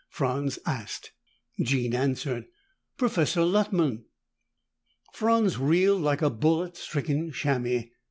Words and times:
Franz 0.09 0.57
asked. 0.65 1.11
Jean 1.61 1.93
answered, 1.93 2.47
"Professor 2.97 3.41
Luttman." 3.41 4.05
Franz 5.13 5.59
reeled 5.59 6.01
like 6.01 6.23
a 6.23 6.31
bullet 6.31 6.75
stricken 6.75 7.31
chamois. 7.31 7.83